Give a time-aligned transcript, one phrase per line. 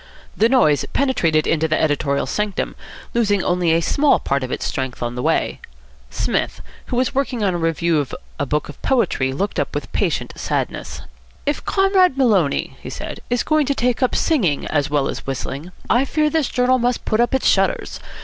[0.35, 2.75] The noise penetrated into the editorial sanctum,
[3.13, 5.59] losing only a small part of its strength on the way.
[6.09, 9.75] Psmith, who was at work on a review of a book of poetry, looked up
[9.75, 11.01] with patient sadness.
[11.45, 15.71] "If Comrade Maloney," he said, "is going to take to singing as well as whistling,
[15.87, 17.99] I fear this journal must put up its shutters.